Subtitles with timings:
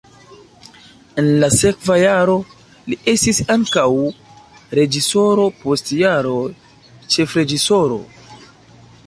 [1.23, 2.37] En la sekva jaro
[2.93, 3.85] li estis ankaŭ
[4.81, 6.43] reĝisoro, post jaroj
[7.17, 8.03] ĉefreĝisoro.